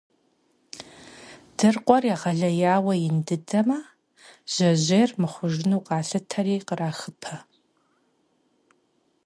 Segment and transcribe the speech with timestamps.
[1.57, 3.79] Дыркъуэр егъэлеяуэ ин дыдэмэ,
[4.53, 7.33] жьэжьейр мыхъужыну къалъытэри, кърахыпэ.